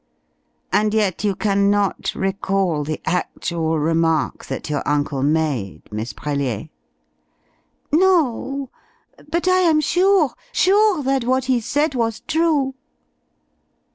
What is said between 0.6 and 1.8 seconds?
"And yet you can